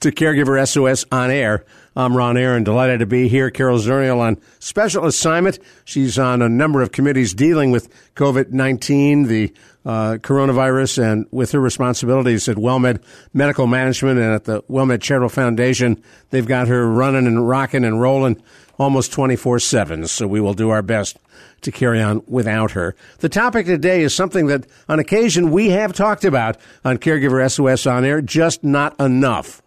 [0.00, 1.64] to Caregiver SOS on air.
[1.94, 3.50] I'm Ron Aaron, delighted to be here.
[3.50, 5.58] Carol Zernial on special assignment.
[5.84, 9.52] She's on a number of committees dealing with COVID 19, the
[9.86, 15.30] uh, coronavirus, and with her responsibilities at WellMed Medical Management and at the WellMed Charitable
[15.30, 16.02] Foundation.
[16.30, 18.42] They've got her running and rocking and rolling
[18.78, 20.06] almost 24 7.
[20.06, 21.16] So we will do our best
[21.62, 22.94] to carry on without her.
[23.18, 27.86] The topic today is something that on occasion we have talked about on Caregiver SOS
[27.86, 29.62] on air, just not enough.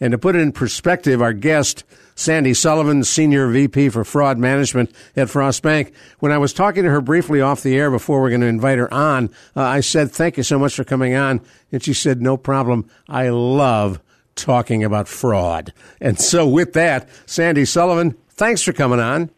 [0.00, 4.92] And to put it in perspective, our guest, Sandy Sullivan, Senior VP for Fraud Management
[5.16, 8.30] at Frost Bank, when I was talking to her briefly off the air before we're
[8.30, 11.40] going to invite her on, uh, I said, Thank you so much for coming on.
[11.72, 12.88] And she said, No problem.
[13.08, 14.00] I love
[14.34, 15.72] talking about fraud.
[16.00, 19.30] And so, with that, Sandy Sullivan, thanks for coming on.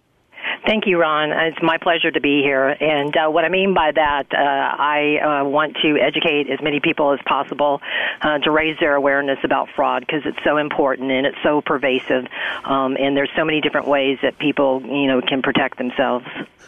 [0.68, 1.30] Thank you, Ron.
[1.32, 2.68] It's my pleasure to be here.
[2.68, 6.78] And uh, what I mean by that, uh, I uh, want to educate as many
[6.78, 7.80] people as possible
[8.20, 12.26] uh, to raise their awareness about fraud because it's so important and it's so pervasive.
[12.66, 16.26] Um, and there's so many different ways that people, you know, can protect themselves.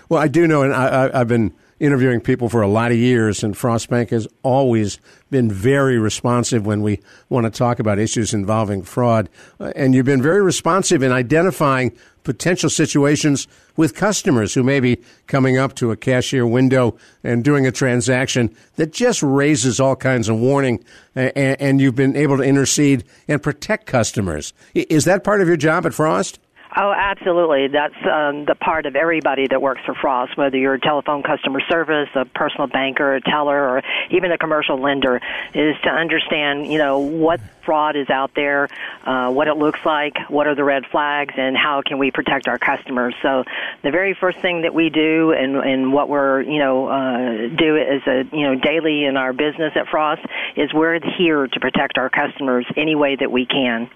[0.08, 3.42] Well, I do know, and I, I've been interviewing people for a lot of years,
[3.42, 4.98] and Frost Bank has always
[5.30, 7.00] been very responsive when we
[7.30, 9.28] want to talk about issues involving fraud.
[9.58, 14.98] Uh, and you've been very responsive in identifying potential situations with customers who may be
[15.26, 20.28] coming up to a cashier window and doing a transaction that just raises all kinds
[20.28, 20.84] of warning,
[21.14, 24.52] and, and you've been able to intercede and protect customers.
[24.74, 26.38] Is that part of your job at Frost?
[26.76, 27.66] Oh, absolutely.
[27.66, 31.60] That's um, the part of everybody that works for Frost, whether you're a telephone customer
[31.68, 35.20] service, a personal banker, a teller, or even a commercial lender,
[35.52, 38.68] is to understand, you know, what fraud is out there,
[39.04, 42.46] uh, what it looks like, what are the red flags, and how can we protect
[42.46, 43.14] our customers.
[43.20, 43.42] So,
[43.82, 47.78] the very first thing that we do, and, and what we're, you know, uh, do
[47.78, 50.22] as a, you know, daily in our business at Frost,
[50.56, 53.90] is we're here to protect our customers any way that we can.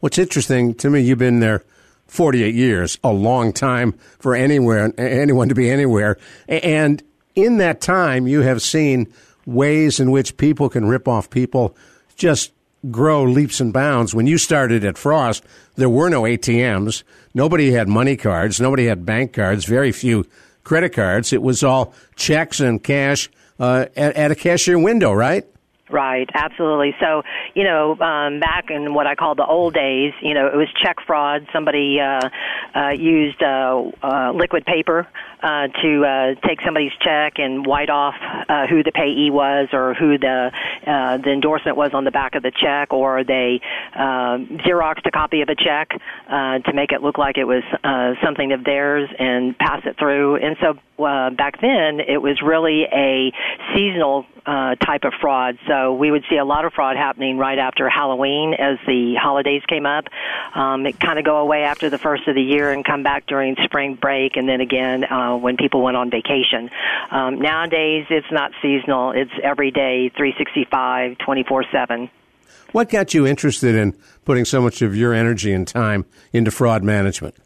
[0.00, 1.64] What's interesting to me, you've been there
[2.06, 6.16] 48 years, a long time for anywhere, anyone to be anywhere.
[6.48, 7.02] And
[7.34, 9.12] in that time, you have seen
[9.46, 11.76] ways in which people can rip off people
[12.16, 12.52] just
[12.90, 14.14] grow leaps and bounds.
[14.14, 15.44] When you started at Frost,
[15.76, 17.02] there were no ATMs.
[17.32, 18.60] Nobody had money cards.
[18.60, 19.64] Nobody had bank cards.
[19.64, 20.26] Very few
[20.64, 21.32] credit cards.
[21.32, 25.46] It was all checks and cash uh, at, at a cashier window, right?
[25.90, 26.94] Right, absolutely.
[26.98, 27.22] So,
[27.54, 30.68] you know, um, back in what I call the old days, you know, it was
[30.82, 31.46] check fraud.
[31.52, 32.20] Somebody uh,
[32.74, 35.06] uh, used uh, uh, liquid paper
[35.44, 38.14] uh, to uh, take somebody's check and white off
[38.48, 40.50] uh, who the payee was or who the
[40.86, 43.60] uh, the endorsement was on the back of the check, or they
[43.94, 45.90] uh, xeroxed a copy of a check
[46.28, 49.98] uh, to make it look like it was uh, something of theirs and pass it
[49.98, 50.36] through.
[50.36, 53.32] And so uh, back then, it was really a
[53.74, 55.58] seasonal uh, type of fraud.
[55.66, 59.62] So we would see a lot of fraud happening right after Halloween as the holidays
[59.66, 60.04] came up.
[60.54, 63.26] Um, it kind of go away after the first of the year and come back
[63.26, 66.70] during spring break, and then again uh, when people went on vacation.
[67.10, 72.10] Um, nowadays, it's not seasonal; it's every day, 365, 24 seven.
[72.72, 76.82] What got you interested in putting so much of your energy and time into fraud
[76.82, 77.36] management?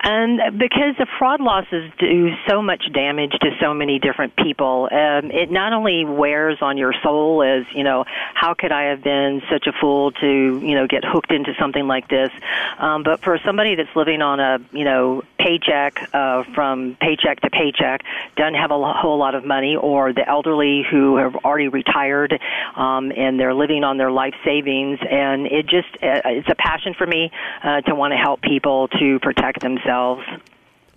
[0.00, 5.30] And because the fraud losses do so much damage to so many different people, um,
[5.30, 8.04] it not only wears on your soul as, you know,
[8.34, 11.86] how could I have been such a fool to, you know, get hooked into something
[11.86, 12.30] like this,
[12.78, 17.50] um, but for somebody that's living on a, you know, paycheck uh, from paycheck to
[17.50, 18.02] paycheck,
[18.36, 22.38] doesn't have a whole lot of money, or the elderly who have already retired
[22.76, 26.94] um, and they're living on their life savings, and it just, uh, it's a passion
[26.94, 27.30] for me
[27.62, 30.22] uh, to want to help people to protect themselves.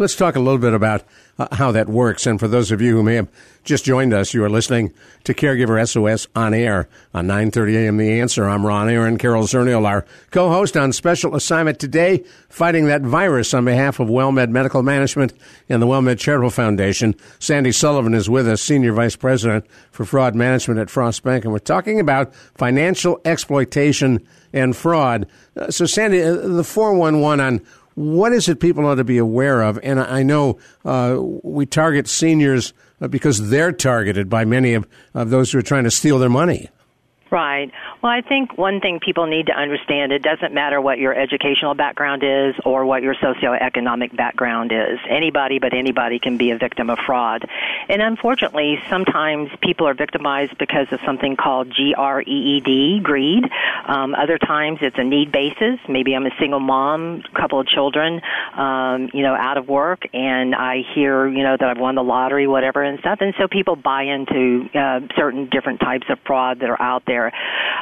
[0.01, 1.03] Let's talk a little bit about
[1.38, 2.25] uh, how that works.
[2.25, 3.30] And for those of you who may have
[3.63, 4.92] just joined us, you are listening
[5.25, 7.98] to Caregiver SOS on air on 9:30 a.m.
[7.98, 8.50] The Answer.
[8.50, 13.63] I'm Ron Aaron, Carol Zernial, our co-host on special assignment today, fighting that virus on
[13.63, 15.33] behalf of WellMed Medical Management
[15.69, 17.13] and the WellMed Charitable Foundation.
[17.38, 21.54] Sandy Sullivan is with us, Senior Vice President for Fraud Management at Frost Bank, and
[21.54, 25.27] we're talking about financial exploitation and fraud.
[25.56, 27.62] Uh, so, Sandy, uh, the 411 on
[27.96, 29.80] what is it people ought to be aware of?
[29.84, 35.30] And I know uh, we target seniors uh, because they're targeted by many of, of
[35.30, 36.70] those who are trying to steal their money.
[37.31, 37.72] Right.
[38.04, 41.74] Well, I think one thing people need to understand it doesn't matter what your educational
[41.75, 45.00] background is or what your socioeconomic background is.
[45.10, 47.48] Anybody but anybody can be a victim of fraud.
[47.88, 53.45] And unfortunately, sometimes people are victimized because of something called GREED, greed.
[53.86, 55.80] Um, other times it's a need basis.
[55.88, 58.19] Maybe I'm a single mom, couple of children,
[58.57, 62.04] um, you know, out of work, and I hear, you know, that I've won the
[62.04, 63.19] lottery, whatever, and stuff.
[63.22, 67.20] And so people buy into uh, certain different types of fraud that are out there
[67.21, 67.31] there.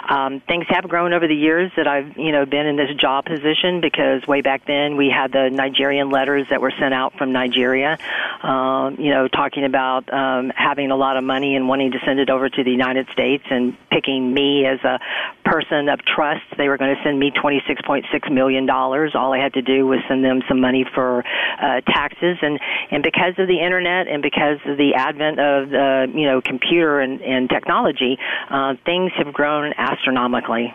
[0.09, 3.25] Um, things have grown over the years that I've you know been in this job
[3.25, 7.31] position because way back then we had the Nigerian letters that were sent out from
[7.31, 7.97] Nigeria,
[8.43, 12.19] um, you know, talking about um, having a lot of money and wanting to send
[12.19, 14.99] it over to the United States and picking me as a
[15.45, 16.43] person of trust.
[16.57, 19.13] They were going to send me twenty six point six million dollars.
[19.15, 21.23] All I had to do was send them some money for
[21.61, 22.59] uh, taxes, and
[22.91, 26.99] and because of the internet and because of the advent of the you know computer
[26.99, 28.17] and, and technology,
[28.49, 30.73] uh, things have grown astronomically.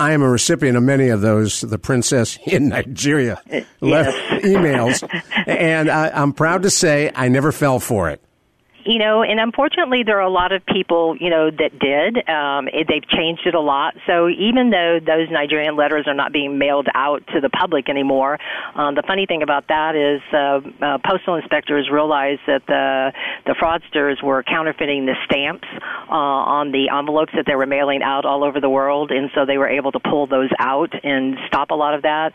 [0.00, 1.60] I am a recipient of many of those.
[1.60, 3.66] The princess in Nigeria uh, yes.
[3.80, 8.23] left emails, and I, I'm proud to say I never fell for it
[8.84, 12.28] you know, and unfortunately, there are a lot of people, you know, that did.
[12.28, 13.94] Um, it, they've changed it a lot.
[14.06, 18.38] So even though those Nigerian letters are not being mailed out to the public anymore,
[18.74, 23.12] um, the funny thing about that is uh, uh, postal inspectors realized that the
[23.46, 25.68] the fraudsters were counterfeiting the stamps
[26.10, 29.46] uh, on the envelopes that they were mailing out all over the world, and so
[29.46, 32.32] they were able to pull those out and stop a lot of that.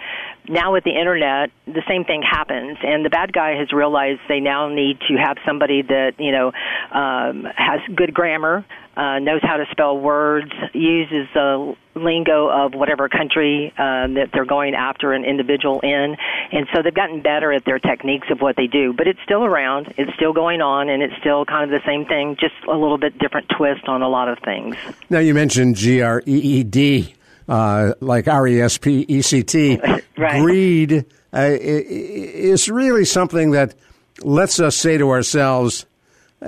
[0.48, 4.40] Now with the internet, the same thing happens, and the bad guy has realized they
[4.40, 6.52] now need to have somebody that you know know,
[6.92, 8.66] um, has good grammar,
[8.96, 14.46] uh, knows how to spell words, uses the lingo of whatever country um, that they're
[14.46, 16.16] going after an individual in,
[16.52, 18.94] and so they've gotten better at their techniques of what they do.
[18.94, 22.06] But it's still around, it's still going on, and it's still kind of the same
[22.06, 24.76] thing, just a little bit different twist on a lot of things.
[25.10, 27.16] Now you mentioned G R E E D.
[27.48, 29.80] Uh, like R E S P E C T,
[30.20, 30.40] right.
[30.40, 31.04] greed
[31.34, 33.74] uh, is really something that
[34.22, 35.86] lets us say to ourselves,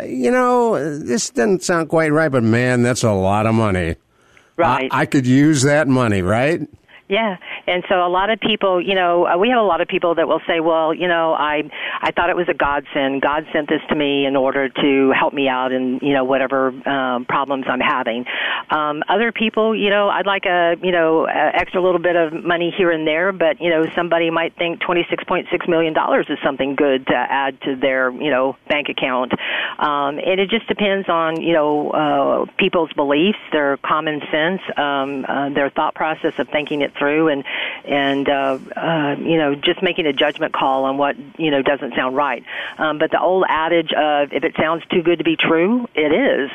[0.06, 3.96] you know, this doesn't sound quite right, but man, that's a lot of money.
[4.58, 4.90] Right.
[4.92, 6.62] I, I could use that money, right?
[7.08, 9.88] Yeah, and so a lot of people, you know, uh, we have a lot of
[9.88, 11.64] people that will say, "Well, you know, I
[12.02, 13.22] I thought it was a godsend.
[13.22, 16.70] God sent this to me in order to help me out in you know whatever
[16.90, 18.26] um, problems I'm having."
[18.70, 22.34] Um, other people, you know, I'd like a you know a extra little bit of
[22.34, 25.94] money here and there, but you know, somebody might think twenty six point six million
[25.94, 29.34] dollars is something good to add to their you know bank account,
[29.80, 35.26] um, and it just depends on you know uh, people's beliefs, their common sense, um,
[35.28, 37.44] uh, their thought process of thinking it through and
[37.86, 41.94] and uh, uh, you know just making a judgment call on what you know doesn't
[41.96, 42.44] sound right.
[42.78, 46.14] Um, but the old adage of if it sounds too good to be true, it
[46.14, 46.50] is.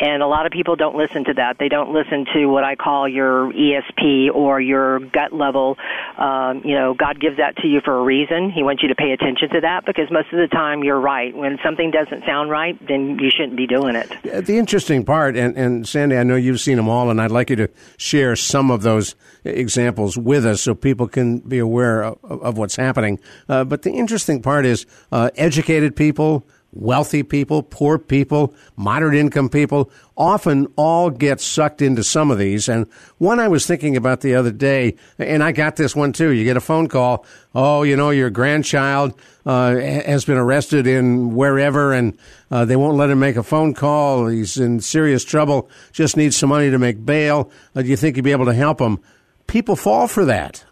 [0.00, 1.58] And a lot of people don't listen to that.
[1.58, 5.76] They don't listen to what I call your ESP or your gut level.
[6.16, 8.50] Um, you know, God gives that to you for a reason.
[8.50, 11.36] He wants you to pay attention to that because most of the time you're right.
[11.36, 14.10] When something doesn't sound right, then you shouldn't be doing it.
[14.46, 17.50] The interesting part, and, and Sandy, I know you've seen them all, and I'd like
[17.50, 17.68] you to
[17.98, 19.14] share some of those
[19.44, 23.18] examples with us so people can be aware of, of what's happening.
[23.48, 29.48] Uh, but the interesting part is uh, educated people, wealthy people, poor people, moderate income
[29.48, 32.68] people, often all get sucked into some of these.
[32.68, 32.86] And
[33.18, 36.30] one I was thinking about the other day, and I got this one too.
[36.30, 41.34] You get a phone call, oh, you know, your grandchild uh, has been arrested in
[41.34, 42.16] wherever, and
[42.50, 44.26] uh, they won't let him make a phone call.
[44.26, 47.50] He's in serious trouble, just needs some money to make bail.
[47.74, 49.00] Uh, do you think you'd be able to help him?
[49.46, 50.64] People fall for that.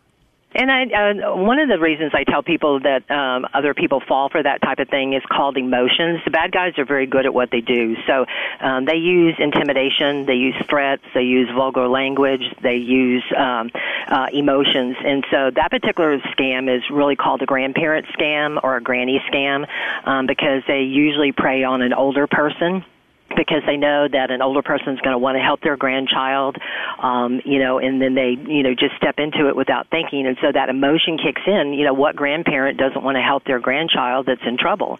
[0.58, 4.28] And I, uh, one of the reasons I tell people that um, other people fall
[4.28, 6.18] for that type of thing is called emotions.
[6.24, 7.94] The bad guys are very good at what they do.
[8.08, 8.26] So
[8.58, 13.70] um, they use intimidation, they use threats, they use vulgar language, they use um,
[14.08, 14.96] uh, emotions.
[15.04, 19.64] And so that particular scam is really called a grandparent scam or a granny scam
[20.06, 22.84] um, because they usually prey on an older person
[23.36, 26.56] because they know that an older person is going to want to help their grandchild,
[27.02, 30.36] um, you know, and then they, you know, just step into it without thinking, and
[30.40, 31.74] so that emotion kicks in.
[31.74, 34.98] You know, what grandparent doesn't want to help their grandchild that's in trouble?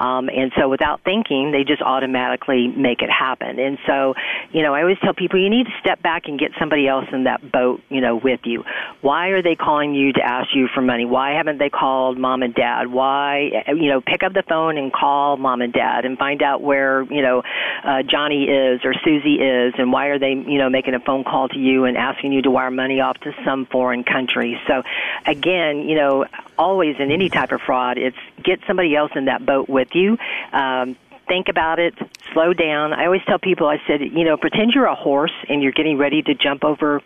[0.00, 3.58] Um, and so without thinking, they just automatically make it happen.
[3.58, 4.14] And so,
[4.52, 7.06] you know, I always tell people you need to step back and get somebody else
[7.12, 8.64] in that boat, you know, with you.
[9.00, 11.04] Why are they calling you to ask you for money?
[11.04, 12.88] Why haven't they called mom and dad?
[12.88, 16.62] Why, you know, pick up the phone and call mom and dad and find out
[16.62, 17.42] where, you know,
[17.84, 21.24] uh, Johnny is or Susie is, and why are they, you know, making a phone
[21.24, 24.60] call to you and asking you to wire money off to some foreign country?
[24.66, 24.82] So,
[25.26, 26.26] again, you know,
[26.58, 30.18] always in any type of fraud, it's get somebody else in that boat with you.
[30.52, 30.96] Um,
[31.28, 31.94] think about it,
[32.32, 32.92] slow down.
[32.92, 35.98] I always tell people, I said, you know, pretend you're a horse and you're getting
[35.98, 37.02] ready to jump over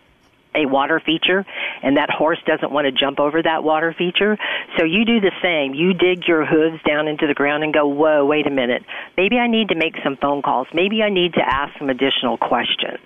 [0.55, 1.45] a water feature
[1.83, 4.37] and that horse doesn't want to jump over that water feature.
[4.77, 5.73] So you do the same.
[5.73, 8.83] You dig your hooves down into the ground and go, whoa, wait a minute.
[9.17, 10.67] Maybe I need to make some phone calls.
[10.73, 12.99] Maybe I need to ask some additional questions.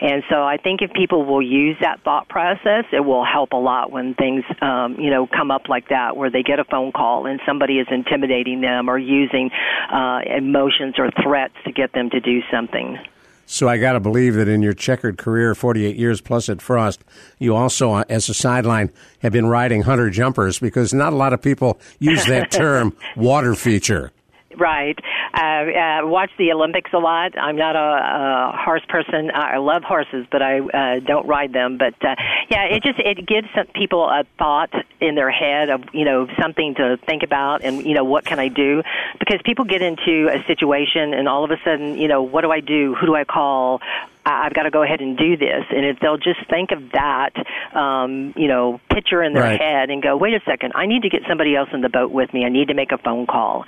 [0.00, 3.56] And so I think if people will use that thought process, it will help a
[3.56, 6.92] lot when things, um, you know, come up like that, where they get a phone
[6.92, 9.50] call and somebody is intimidating them or using
[9.92, 12.98] uh, emotions or threats to get them to do something.
[13.46, 17.04] So I got to believe that in your checkered career, 48 years plus at Frost,
[17.38, 21.32] you also, uh, as a sideline, have been riding hunter jumpers because not a lot
[21.32, 24.12] of people use that term water feature.
[24.56, 24.98] Right.
[25.34, 27.36] Uh, uh, watch the Olympics a lot.
[27.36, 29.32] I'm not a, a horse person.
[29.34, 31.76] I love horses, but I uh, don't ride them.
[31.76, 32.14] But uh,
[32.48, 36.28] yeah, it just it gives some people a thought in their head of you know
[36.40, 38.82] something to think about, and you know what can I do?
[39.18, 42.52] Because people get into a situation, and all of a sudden, you know, what do
[42.52, 42.94] I do?
[42.94, 43.80] Who do I call?
[44.26, 45.64] I've got to go ahead and do this.
[45.68, 47.32] And if they'll just think of that,
[47.76, 49.60] um, you know, picture in their Right.
[49.60, 52.10] head and go, wait a second, I need to get somebody else in the boat
[52.10, 52.46] with me.
[52.46, 53.66] I need to make a phone call.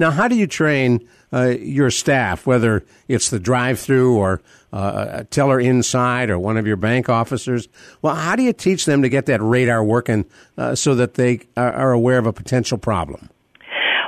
[0.00, 4.40] Now, how do you train uh, your staff, whether it's the drive-through or
[4.72, 7.68] uh, a teller inside or one of your bank officers?
[8.00, 10.24] Well, how do you teach them to get that radar working
[10.56, 13.28] uh, so that they are, are aware of a potential problem?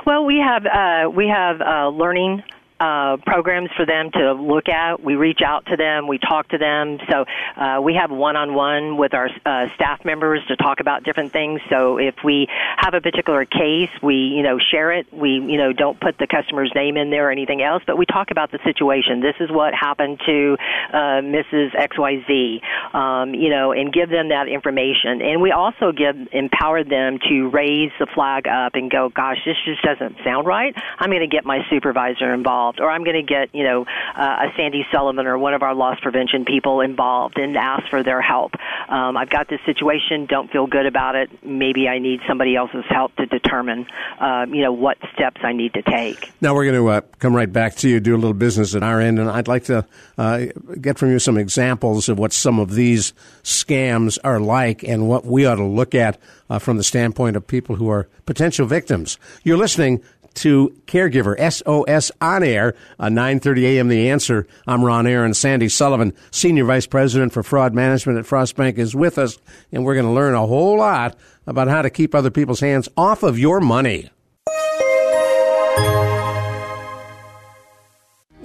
[0.07, 2.41] Well, we have uh, we have uh, learning
[2.83, 5.01] uh, programs for them to look at.
[5.01, 6.97] We reach out to them, we talk to them.
[7.09, 7.23] So
[7.55, 11.61] uh, we have one-on-one with our uh, staff members to talk about different things.
[11.69, 12.47] So if we
[12.77, 15.07] have a particular case, we you know share it.
[15.13, 18.05] We you know don't put the customer's name in there or anything else, but we
[18.05, 19.21] talk about the situation.
[19.21, 20.57] This is what happened to
[20.91, 21.71] uh, Mrs.
[21.75, 25.21] XYZ, um, you know, and give them that information.
[25.21, 29.55] And we also give empower them to raise the flag up and go, gosh, this
[29.65, 30.73] just doesn't sound right.
[30.99, 34.47] I'm going to get my supervisor involved, or I'm going to get you know uh,
[34.47, 38.21] a Sandy Sullivan or one of our loss prevention people involved and ask for their
[38.21, 38.53] help.
[38.89, 40.25] Um, I've got this situation.
[40.25, 41.29] Don't feel good about it.
[41.43, 43.87] Maybe I need somebody else's help to determine,
[44.19, 46.31] um, you know, what steps I need to take.
[46.41, 48.83] Now we're going to uh, come right back to you, do a little business at
[48.83, 49.85] our end, and I'd like to
[50.17, 50.45] uh,
[50.79, 53.13] get from you some examples of what some of these
[53.43, 57.45] scams are like and what we ought to look at uh, from the standpoint of
[57.47, 59.17] people who are potential victims.
[59.43, 60.03] You're listening
[60.35, 63.87] to Caregiver SOS on air on 9:30 a.m.
[63.87, 64.47] The Answer.
[64.67, 65.33] I'm Ron Aaron.
[65.33, 69.37] Sandy Sullivan, Senior Vice President for Fraud Management at Frost Bank, is with us,
[69.71, 72.89] and we're going to learn a whole lot about how to keep other people's hands
[72.97, 74.09] off of your money.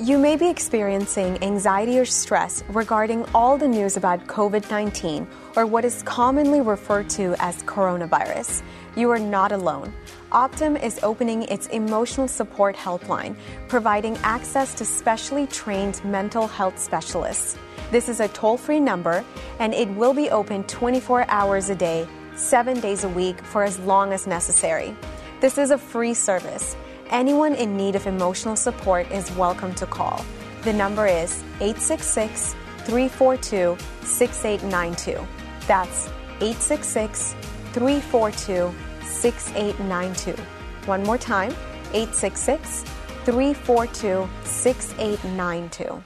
[0.00, 5.26] You may be experiencing anxiety or stress regarding all the news about COVID 19
[5.57, 8.62] or what is commonly referred to as coronavirus.
[8.97, 9.92] You are not alone.
[10.32, 13.35] Optum is opening its emotional support helpline,
[13.66, 17.56] providing access to specially trained mental health specialists.
[17.90, 19.25] This is a toll free number,
[19.58, 22.06] and it will be open 24 hours a day,
[22.37, 24.94] seven days a week for as long as necessary.
[25.40, 26.76] This is a free service.
[27.08, 30.23] Anyone in need of emotional support is welcome to call.
[30.62, 32.54] The number is 866
[32.85, 35.26] 342 6892.
[35.66, 36.08] That's
[36.42, 37.35] 866
[37.73, 38.75] 342
[39.08, 40.40] 6892.
[40.86, 41.52] One more time
[41.92, 42.84] 866
[43.24, 46.02] 342 6892.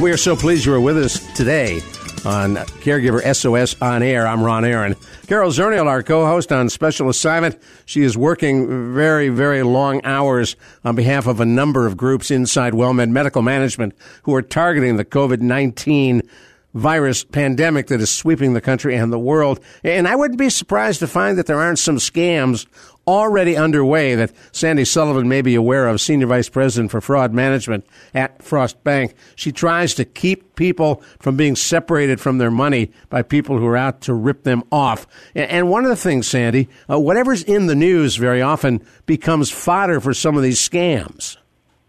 [0.00, 1.80] We are so pleased you are with us today
[2.24, 4.26] on Caregiver SOS on Air.
[4.26, 4.96] I'm Ron Aaron.
[5.26, 7.60] Carol Zernial, our co-host on special assignment.
[7.84, 12.72] She is working very, very long hours on behalf of a number of groups inside
[12.72, 13.94] WellMed Medical Management
[14.24, 16.26] who are targeting the COVID-19
[16.74, 19.60] virus pandemic that is sweeping the country and the world.
[19.82, 22.66] And I wouldn't be surprised to find that there aren't some scams
[23.06, 27.86] already underway that Sandy Sullivan may be aware of, Senior Vice President for Fraud Management
[28.14, 29.14] at Frost Bank.
[29.36, 33.76] She tries to keep people from being separated from their money by people who are
[33.76, 35.06] out to rip them off.
[35.34, 40.00] And- one of the things, Sandy, uh, whatever's in the news very often becomes fodder
[40.00, 41.36] for some of these scams.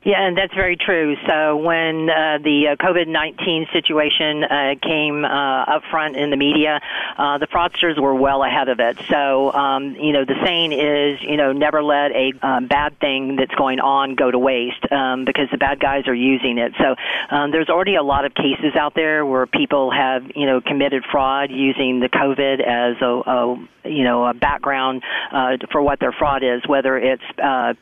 [0.05, 1.15] Yeah, and that's very true.
[1.27, 6.37] So when uh, the uh, COVID nineteen situation uh, came uh, up front in the
[6.37, 6.79] media,
[7.17, 8.99] uh, the fraudsters were well ahead of it.
[9.09, 13.35] So um, you know, the saying is, you know, never let a um, bad thing
[13.35, 16.73] that's going on go to waste um, because the bad guys are using it.
[16.77, 16.93] So
[17.35, 21.03] um, there's already a lot of cases out there where people have you know committed
[21.11, 26.11] fraud using the COVID as a, a you know a background uh, for what their
[26.11, 27.23] fraud is, whether it's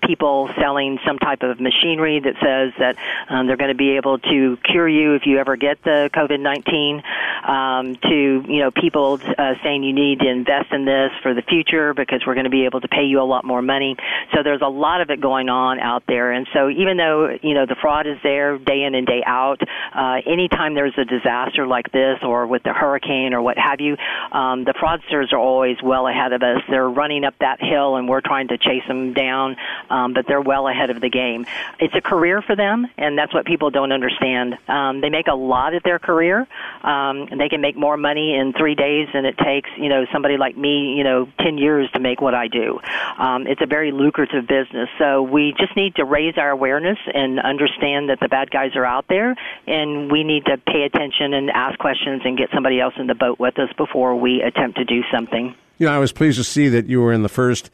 [0.08, 2.98] people selling some type of machinery that says that
[3.29, 6.39] um, they're going to be able to cure you if you ever get the COVID
[6.39, 7.03] 19,
[7.48, 11.41] um, to you know people uh, saying you need to invest in this for the
[11.41, 13.96] future because we're going to be able to pay you a lot more money.
[14.34, 17.53] So there's a lot of it going on out there, and so even though you
[17.53, 19.62] know the fraud is there day in and day out,
[19.93, 23.98] uh, anytime there's a disaster like this or with the hurricane or what have you,
[24.32, 26.62] um, the fraudsters are always well ahead of us.
[26.70, 29.58] They're running up that hill, and we're trying to chase them down,
[29.89, 31.46] um, but they're well ahead of the game.
[31.79, 34.57] It's a career for them, and that's what people don't understand.
[34.67, 36.48] Um, they make a lot at their career.
[36.83, 40.05] Um, and they can make more money in three days than it takes, you know,
[40.12, 42.79] somebody like me, you know, 10 years to make what I do.
[43.17, 44.89] Um, it's a very lucrative business.
[45.00, 48.86] So we just need to raise our awareness and understand that the bad guys are
[48.86, 52.93] out there, and we need to pay attention and ask questions and get somebody else
[52.98, 55.55] in the boat with us before we attempt to do something.
[55.77, 57.72] You know, I was pleased to see that you were in the first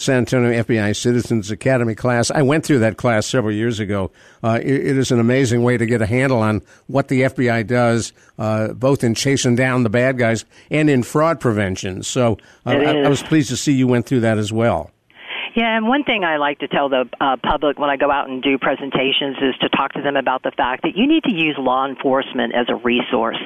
[0.00, 2.30] San Antonio FBI Citizens Academy class.
[2.30, 4.10] I went through that class several years ago.
[4.42, 7.66] Uh, it, it is an amazing way to get a handle on what the FBI
[7.66, 12.02] does, uh, both in chasing down the bad guys and in fraud prevention.
[12.02, 14.90] So uh, I, I was pleased to see you went through that as well.
[15.56, 18.28] Yeah, and one thing I like to tell the uh, public when I go out
[18.28, 21.32] and do presentations is to talk to them about the fact that you need to
[21.32, 23.38] use law enforcement as a resource.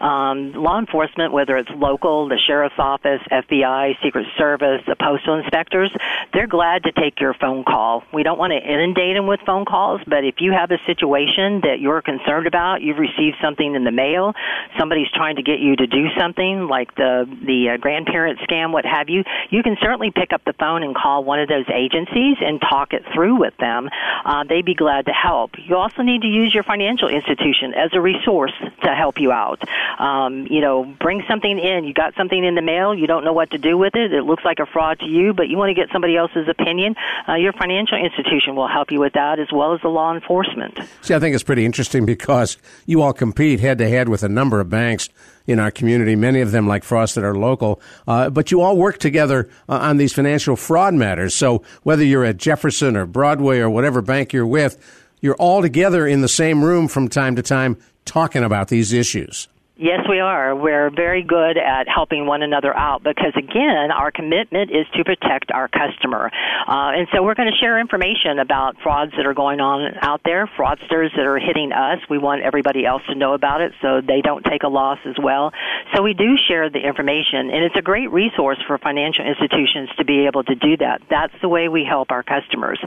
[0.00, 5.90] Um, law enforcement, whether it's local, the sheriff's office, FBI, Secret Service, the postal inspectors,
[6.32, 8.04] they're glad to take your phone call.
[8.14, 11.66] We don't want to inundate them with phone calls, but if you have a situation
[11.66, 14.32] that you're concerned about, you've received something in the mail,
[14.78, 18.84] somebody's trying to get you to do something like the the uh, grandparent scam, what
[18.84, 22.36] have you, you can certainly pick up the phone and call one of those agencies
[22.40, 23.88] and talk it through with them.
[24.24, 25.52] Uh, they'd be glad to help.
[25.58, 28.52] You also need to use your financial institution as a resource
[28.82, 29.62] to help you out.
[29.98, 31.84] Um, you know, bring something in.
[31.84, 32.94] You got something in the mail.
[32.94, 34.12] You don't know what to do with it.
[34.12, 36.94] It looks like a fraud to you, but you want to get somebody else's opinion.
[37.28, 40.78] Uh, your financial institution will help you with that as well as the law enforcement.
[41.02, 44.28] See, I think it's pretty interesting because you all compete head to head with a
[44.28, 45.08] number of banks
[45.48, 47.80] in our community, many of them like Frost that are local.
[48.06, 51.34] Uh, but you all work together uh, on these financial fraud matters.
[51.34, 54.76] So whether you're at Jefferson or Broadway or whatever bank you're with,
[55.20, 59.48] you're all together in the same room from time to time talking about these issues.
[59.80, 60.56] Yes, we are.
[60.56, 65.52] We're very good at helping one another out because, again, our commitment is to protect
[65.52, 66.32] our customer.
[66.66, 70.22] Uh, and so we're going to share information about frauds that are going on out
[70.24, 72.00] there, fraudsters that are hitting us.
[72.10, 75.14] We want everybody else to know about it so they don't take a loss as
[75.16, 75.52] well.
[75.94, 80.04] So we do share the information, and it's a great resource for financial institutions to
[80.04, 81.02] be able to do that.
[81.08, 82.80] That's the way we help our customers.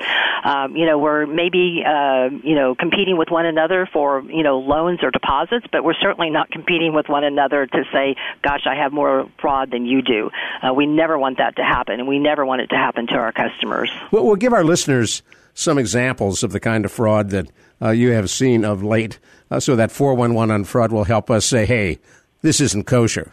[0.43, 4.59] Um, you know, we're maybe, uh, you know, competing with one another for, you know,
[4.59, 8.65] loans or deposits, but we're certainly not competing competing with one another to say, gosh,
[8.65, 10.29] I have more fraud than you do.
[10.61, 13.15] Uh, we never want that to happen, and we never want it to happen to
[13.15, 13.91] our customers.
[14.11, 15.21] Well, we'll give our listeners
[15.53, 19.59] some examples of the kind of fraud that uh, you have seen of late uh,
[19.59, 21.99] so that 411 on fraud will help us say, hey,
[22.41, 23.31] this isn't kosher.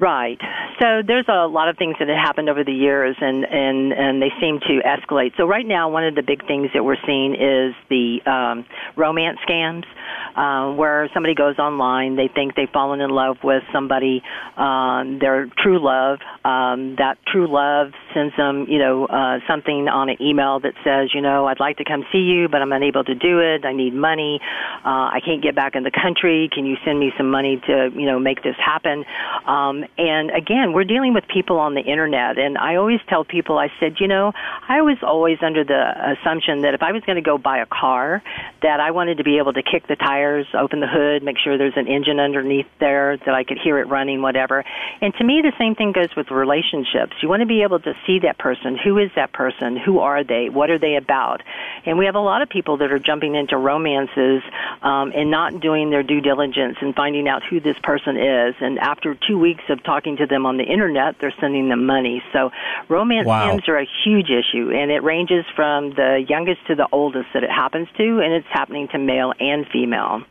[0.00, 0.38] Right.
[0.80, 4.22] So there's a lot of things that have happened over the years, and and and
[4.22, 5.36] they seem to escalate.
[5.36, 8.64] So right now, one of the big things that we're seeing is the um,
[8.96, 9.82] romance scams,
[10.36, 14.22] uh, where somebody goes online, they think they've fallen in love with somebody,
[14.56, 16.20] um, their true love.
[16.44, 21.10] Um, that true love sends them, you know, uh, something on an email that says,
[21.12, 23.64] you know, I'd like to come see you, but I'm unable to do it.
[23.64, 24.38] I need money.
[24.84, 26.48] Uh, I can't get back in the country.
[26.52, 29.04] Can you send me some money to, you know, make this happen?
[29.44, 32.38] Um, and again, we're dealing with people on the internet.
[32.38, 34.32] And I always tell people, I said, you know,
[34.68, 37.66] I was always under the assumption that if I was going to go buy a
[37.66, 38.22] car,
[38.62, 41.58] that I wanted to be able to kick the tires, open the hood, make sure
[41.58, 44.64] there's an engine underneath there, that I could hear it running, whatever.
[45.00, 47.14] And to me, the same thing goes with relationships.
[47.20, 48.76] You want to be able to see that person.
[48.76, 49.76] Who is that person?
[49.76, 50.48] Who are they?
[50.48, 51.42] What are they about?
[51.84, 54.42] And we have a lot of people that are jumping into romances
[54.82, 58.54] um, and not doing their due diligence and finding out who this person is.
[58.60, 62.22] And after two weeks of talking to them on the internet, they're sending them money.
[62.32, 62.50] So
[62.88, 63.48] romance wow.
[63.48, 67.44] scams are a huge issue, and it ranges from the youngest to the oldest that
[67.44, 70.22] it happens to, and it's happening to male and female.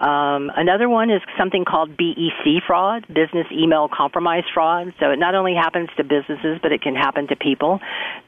[0.00, 4.92] Um, another one is something called BEC fraud, business email compromise fraud.
[5.00, 7.80] So it not only happens to businesses, but it can happen to people.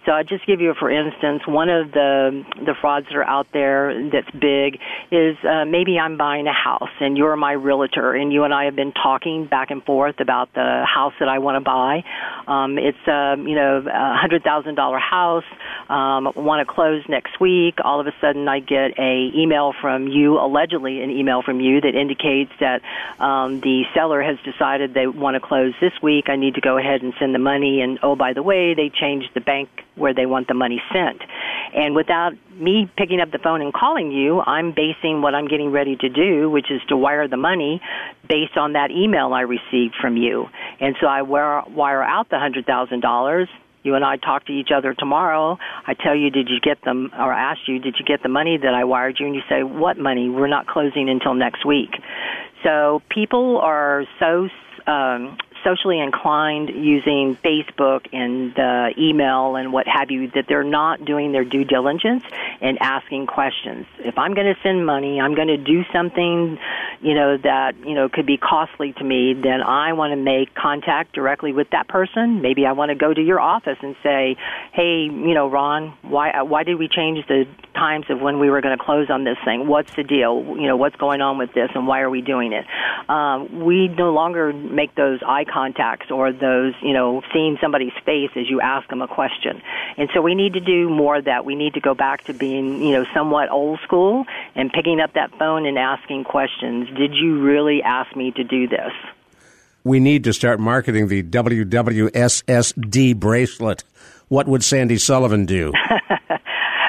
[0.07, 3.47] So I'll just give you, for instance, one of the the frauds that are out
[3.53, 8.33] there that's big is uh, maybe I'm buying a house and you're my realtor and
[8.33, 11.57] you and I have been talking back and forth about the house that I want
[11.57, 12.05] to buy.
[12.47, 15.45] Um, it's a you know hundred thousand dollar house.
[15.91, 17.77] Um, want to close next week.
[17.85, 21.81] All of a sudden, I get a email from you, allegedly an email from you
[21.81, 22.83] that indicates that
[23.19, 26.29] um, the seller has decided they want to close this week.
[26.29, 27.81] I need to go ahead and send the money.
[27.81, 31.23] And oh, by the way, they changed the bank where they want the money sent.
[31.75, 35.71] And without me picking up the phone and calling you, I'm basing what I'm getting
[35.71, 37.81] ready to do, which is to wire the money
[38.29, 40.49] based on that email I received from you.
[40.81, 43.49] And so I wire out the $100,000
[43.83, 45.57] you and I talk to each other tomorrow.
[45.87, 48.59] I tell you, did you get them, or ask you, did you get the money
[48.59, 49.27] that I wired you?
[49.27, 50.29] And you say, what money?
[50.29, 51.91] We're not closing until next week.
[52.65, 54.49] So people are so
[54.91, 61.05] um, socially inclined using Facebook and uh, email and what have you that they're not
[61.05, 62.25] doing their due diligence
[62.61, 63.87] and asking questions.
[63.99, 66.59] If I'm going to send money, I'm going to do something,
[67.01, 70.55] you know, that, you know, could be costly to me, then I want to make
[70.55, 72.43] contact directly with that person.
[72.43, 74.37] Maybe I want to go to your office and say,
[74.73, 78.61] "Hey, you know, Ron, why why did we change the times of when we were
[78.61, 79.67] going to close on this thing?
[79.67, 80.57] What's the deal?
[80.59, 82.65] You know, what's going on with this and why are we doing it?"
[83.09, 88.31] Um, we no longer make those eye contacts or those, you know, seeing somebody's face
[88.37, 89.61] as you ask them a question.
[89.97, 91.45] And so we need to do more of that.
[91.45, 95.15] We need to go back to being, you know, somewhat old school and picking up
[95.15, 96.89] that phone and asking questions.
[96.97, 98.93] Did you really ask me to do this?
[99.85, 103.85] We need to start marketing the WWSSD bracelet.
[104.29, 105.73] What would Sandy Sullivan do?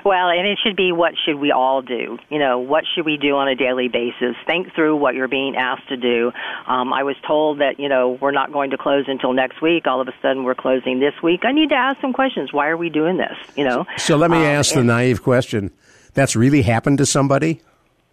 [0.05, 2.17] Well, and it should be what should we all do?
[2.29, 4.35] You know, what should we do on a daily basis?
[4.45, 6.31] Think through what you're being asked to do.
[6.67, 9.87] Um, I was told that, you know, we're not going to close until next week.
[9.87, 11.41] All of a sudden we're closing this week.
[11.43, 12.53] I need to ask some questions.
[12.53, 13.37] Why are we doing this?
[13.55, 13.85] You know?
[13.97, 15.71] So let me um, ask the naive question.
[16.13, 17.61] That's really happened to somebody?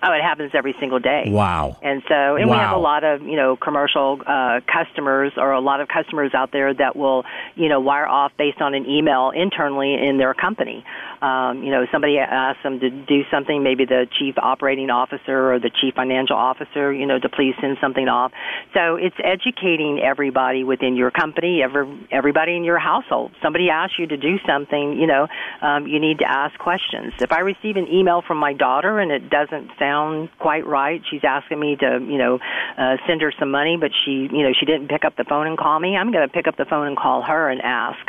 [0.07, 1.25] Oh, it happens every single day.
[1.27, 1.77] Wow.
[1.83, 2.55] And so, and wow.
[2.55, 6.31] we have a lot of, you know, commercial uh, customers or a lot of customers
[6.33, 7.25] out there that will,
[7.57, 10.85] you know, wire off based on an email internally in their company.
[11.21, 15.59] Um, you know, somebody asks them to do something, maybe the chief operating officer or
[15.59, 18.31] the chief financial officer, you know, to please send something off.
[18.75, 23.33] So it's educating everybody within your company, every, everybody in your household.
[23.43, 25.27] Somebody asks you to do something, you know,
[25.63, 27.13] um, you need to ask questions.
[27.19, 31.03] If I receive an email from my daughter and it doesn't sound sound quite right.
[31.11, 32.39] She's asking me to, you know,
[32.79, 35.47] uh, send her some money, but she, you know, she didn't pick up the phone
[35.47, 35.97] and call me.
[35.97, 38.07] I'm going to pick up the phone and call her and ask.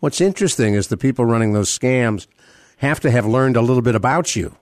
[0.00, 2.26] What's interesting is the people running those scams
[2.78, 4.56] have to have learned a little bit about you.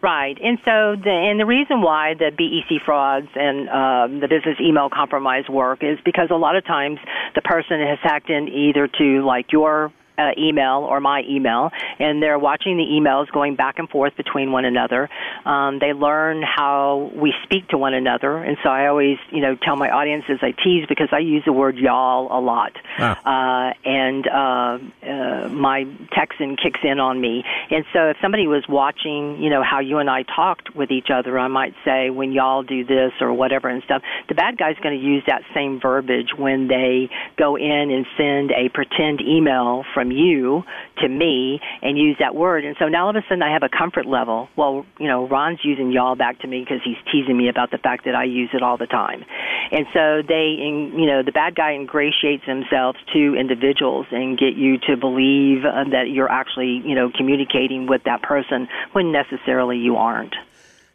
[0.00, 4.56] Right, and so the and the reason why the BEC frauds and um, the business
[4.60, 7.00] email compromise work is because a lot of times
[7.34, 12.22] the person has hacked in either to like your uh, email or my email, and
[12.22, 15.08] they're watching the emails going back and forth between one another.
[15.44, 19.56] Um, they learn how we speak to one another, and so I always, you know,
[19.56, 24.26] tell my audiences I tease because I use the word y'all a lot, uh, and
[24.26, 27.44] uh, uh, my Texan kicks in on me.
[27.70, 31.08] And so if somebody was watching, you know, how you and I talked with each
[31.12, 34.02] other, I might say when y'all do this or whatever and stuff.
[34.28, 38.50] The bad guy's going to use that same verbiage when they go in and send
[38.50, 40.62] a pretend email from from you
[40.98, 42.64] to me and use that word.
[42.64, 44.48] And so now all of a sudden I have a comfort level.
[44.56, 47.78] Well, you know, Ron's using y'all back to me because he's teasing me about the
[47.78, 49.24] fact that I use it all the time.
[49.70, 54.78] And so they, you know, the bad guy ingratiates themselves to individuals and get you
[54.88, 59.96] to believe uh, that you're actually, you know, communicating with that person when necessarily you
[59.96, 60.34] aren't.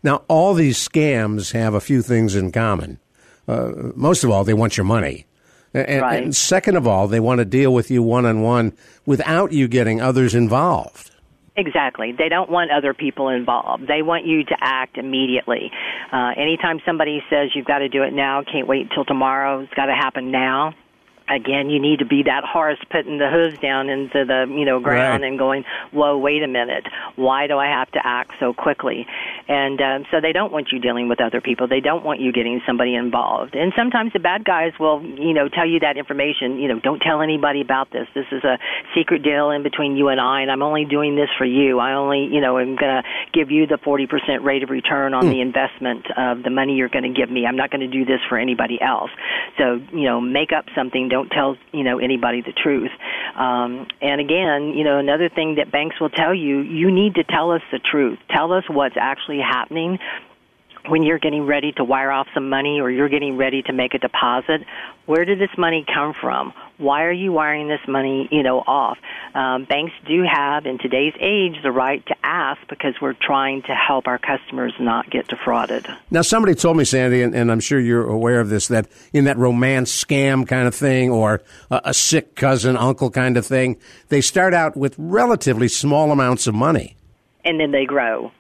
[0.02, 3.00] Now, all these scams have a few things in common.
[3.48, 5.26] Uh, most of all, they want your money.
[5.74, 6.24] And, right.
[6.24, 8.74] and second of all, they want to deal with you one on one
[9.06, 11.12] without you getting others involved.
[11.56, 12.12] Exactly.
[12.18, 13.88] They don't want other people involved.
[13.88, 15.72] They want you to act immediately.
[16.12, 19.74] Uh, anytime somebody says you've got to do it now, can't wait until tomorrow, it's
[19.74, 20.74] got to happen now,
[21.34, 24.80] again, you need to be that horse putting the hooves down into the you know
[24.80, 25.28] ground right.
[25.28, 29.06] and going, whoa, wait a minute, why do I have to act so quickly?
[29.48, 31.68] And um, so they don't want you dealing with other people.
[31.68, 33.56] They don't want you getting somebody involved.
[33.56, 36.60] And sometimes the bad guys will you know tell you that information.
[36.60, 38.08] You know, don't tell anybody about this.
[38.14, 38.58] This is a
[38.96, 41.80] secret deal in between you and I, and I'm only doing this for you.
[41.80, 45.26] I only you know am going to give you the 40% rate of return on
[45.26, 45.32] mm.
[45.32, 47.46] the investment of the money you're going to give me.
[47.46, 49.12] I'm not going to do this for anybody else.
[49.58, 52.92] So you know, make up something don't tell you know anybody the truth.
[53.38, 57.24] Um, and again, you know another thing that banks will tell you, you need to
[57.24, 58.20] tell us the truth.
[58.30, 60.00] Tell us what's actually happening
[60.88, 63.94] when you're getting ready to wire off some money or you're getting ready to make
[63.94, 64.66] a deposit,
[65.06, 66.54] where did this money come from?
[66.78, 68.98] Why are you wiring this money, you know, off?
[69.34, 73.76] Um, banks do have, in today's age, the right to ask because we're trying to
[73.76, 75.88] help our customers not get defrauded.
[76.12, 79.26] Now, somebody told me, Sandy, and, and I'm sure you're aware of this, that in
[79.26, 83.78] that romance scam kind of thing or a, a sick cousin, uncle kind of thing,
[84.10, 86.98] they start out with relatively small amounts of money.
[87.46, 88.32] And then they grow.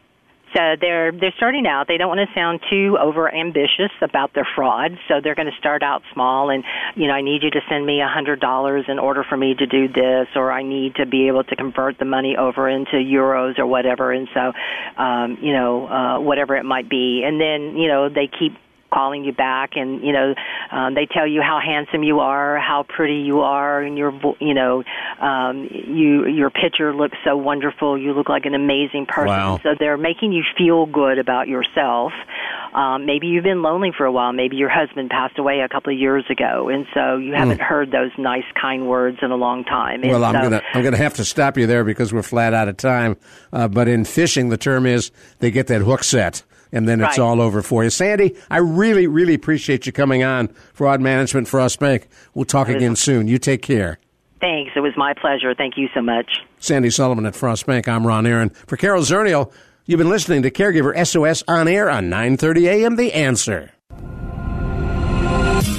[0.55, 1.87] So they're they're starting out.
[1.87, 5.57] They don't want to sound too over ambitious about their fraud, so they're going to
[5.57, 6.49] start out small.
[6.49, 6.63] And
[6.95, 9.55] you know, I need you to send me a hundred dollars in order for me
[9.55, 12.97] to do this, or I need to be able to convert the money over into
[12.97, 14.11] euros or whatever.
[14.11, 14.53] And so,
[15.01, 17.23] um, you know, uh, whatever it might be.
[17.25, 18.53] And then you know they keep
[18.93, 20.35] calling you back and you know
[20.71, 24.53] um, they tell you how handsome you are how pretty you are and your you
[24.53, 24.83] know
[25.19, 27.97] um, you your picture looks so wonderful.
[27.97, 29.27] You look like an amazing person.
[29.27, 29.59] Wow.
[29.63, 32.11] so they're making you feel good about yourself.
[32.73, 34.33] Um, maybe you've been lonely for a while.
[34.33, 36.69] Maybe your husband passed away a couple of years ago.
[36.69, 37.63] And so you haven't mm.
[37.63, 40.01] heard those nice kind words in a long time.
[40.01, 42.67] And well i'm gonna i'm gonna have to stop you there because we're flat out
[42.67, 43.17] of time.
[43.51, 47.17] Uh, but in fishing the term is they get that hook set and then it's
[47.17, 47.23] right.
[47.23, 47.89] all over for you.
[47.89, 52.09] Sandy, I really, really appreciate you coming on Fraud Management Frost Bank.
[52.33, 53.29] We'll talk again soon.
[53.29, 53.99] You take care.
[54.41, 54.73] Thanks.
[54.75, 55.55] It was my pleasure.
[55.55, 56.39] Thank you so much.
[56.59, 57.87] Sandy Sullivan at Frost Bank.
[57.87, 58.49] I'm Ron Aaron.
[58.49, 59.53] For Carol Zernial,
[59.85, 62.95] you've been listening to Caregiver SOS on air on 9:30 a.m.
[62.97, 63.71] The Answer.